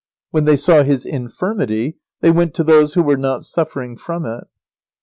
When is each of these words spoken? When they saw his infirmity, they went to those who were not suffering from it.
When 0.31 0.45
they 0.45 0.55
saw 0.55 0.81
his 0.81 1.05
infirmity, 1.05 1.99
they 2.21 2.31
went 2.31 2.55
to 2.55 2.63
those 2.63 2.95
who 2.95 3.03
were 3.03 3.17
not 3.17 3.45
suffering 3.45 3.95
from 3.95 4.25
it. 4.25 4.45